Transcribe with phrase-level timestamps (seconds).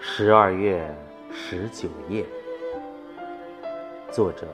[0.00, 0.94] 十二月
[1.32, 2.24] 十九夜，
[4.12, 4.46] 作者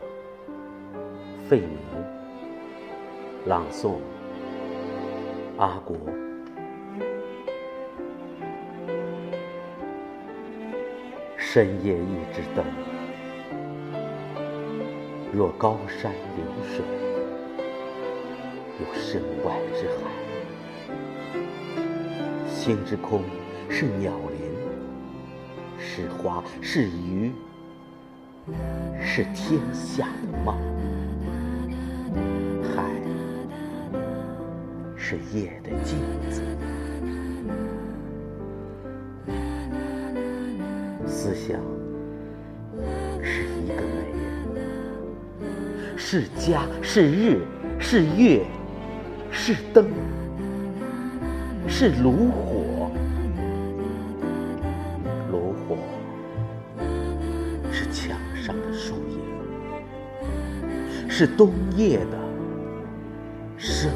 [1.48, 1.78] 费明，
[3.44, 3.96] 朗诵
[5.58, 5.96] 阿国。
[11.36, 12.64] 深夜一支灯，
[15.30, 16.82] 若高山流水，
[18.80, 20.10] 有身外之海。
[22.48, 23.22] 星之空
[23.68, 24.63] 是鸟林。
[25.96, 27.30] 是花，是鱼，
[29.00, 30.56] 是天下的梦；
[32.74, 32.82] 海
[34.96, 35.96] 是夜的镜
[36.28, 36.42] 子。
[41.06, 41.60] 思想
[43.22, 44.10] 是一个美
[45.38, 45.46] 人，
[45.96, 47.38] 是家，是日，
[47.78, 48.44] 是月，
[49.30, 49.86] 是灯，
[51.68, 52.53] 是炉火。
[55.66, 55.78] 我
[57.72, 59.16] 是墙上的树叶，
[61.08, 62.18] 是冬夜的
[63.56, 63.90] 生。